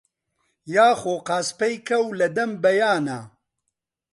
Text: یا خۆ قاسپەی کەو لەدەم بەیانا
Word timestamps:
یا 0.75 0.87
خۆ 0.99 1.13
قاسپەی 1.27 1.75
کەو 1.87 2.05
لەدەم 2.19 2.51
بەیانا 2.63 3.19